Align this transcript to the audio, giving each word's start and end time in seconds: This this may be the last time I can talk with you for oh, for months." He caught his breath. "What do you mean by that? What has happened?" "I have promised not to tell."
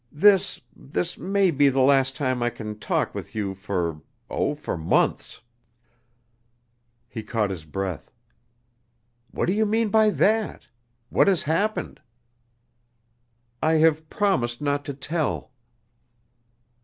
This 0.11 0.59
this 0.75 1.15
may 1.19 1.51
be 1.51 1.69
the 1.69 1.79
last 1.81 2.15
time 2.15 2.41
I 2.41 2.49
can 2.49 2.79
talk 2.79 3.13
with 3.13 3.35
you 3.35 3.53
for 3.53 4.01
oh, 4.31 4.55
for 4.55 4.75
months." 4.75 5.41
He 7.07 7.21
caught 7.21 7.51
his 7.51 7.65
breath. 7.65 8.09
"What 9.29 9.45
do 9.45 9.53
you 9.53 9.67
mean 9.67 9.89
by 9.89 10.09
that? 10.09 10.67
What 11.09 11.27
has 11.27 11.43
happened?" 11.43 12.01
"I 13.61 13.73
have 13.73 14.09
promised 14.09 14.59
not 14.59 14.85
to 14.85 14.95
tell." 14.95 15.51